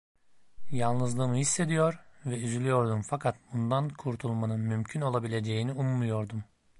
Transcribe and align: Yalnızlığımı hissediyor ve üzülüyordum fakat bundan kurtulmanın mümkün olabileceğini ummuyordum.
Yalnızlığımı 0.71 1.35
hissediyor 1.35 1.99
ve 2.25 2.37
üzülüyordum 2.37 3.01
fakat 3.01 3.35
bundan 3.53 3.89
kurtulmanın 3.89 4.59
mümkün 4.59 5.01
olabileceğini 5.01 5.71
ummuyordum. 5.71 6.43